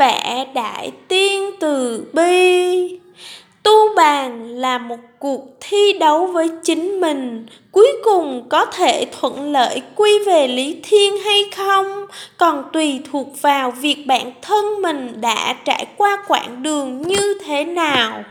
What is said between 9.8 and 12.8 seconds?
quy về lý thiên hay không? Còn